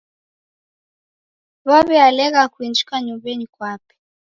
[1.67, 3.93] Waw'ialegha kuinjika nyumbenyi kwape.